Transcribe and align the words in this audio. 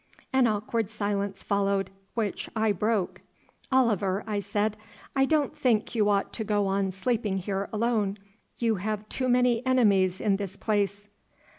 An 0.33 0.47
awkward 0.47 0.89
silence 0.89 1.43
followed, 1.43 1.91
which 2.15 2.49
I 2.55 2.71
broke. 2.71 3.21
"Oliver," 3.71 4.23
I 4.25 4.39
said, 4.39 4.75
"I 5.15 5.25
don't 5.25 5.55
think 5.55 5.93
you 5.93 6.09
ought 6.09 6.33
to 6.33 6.43
go 6.43 6.65
on 6.65 6.89
sleeping 6.89 7.37
here 7.37 7.69
alone. 7.71 8.17
You 8.57 8.77
have 8.77 9.07
too 9.09 9.29
many 9.29 9.63
enemies 9.63 10.19
in 10.19 10.37
this 10.37 10.57
place." 10.57 11.07